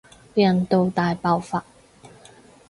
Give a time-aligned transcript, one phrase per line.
[0.33, 1.63] 印度大爆發